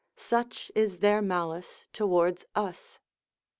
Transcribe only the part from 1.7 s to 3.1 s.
towards us.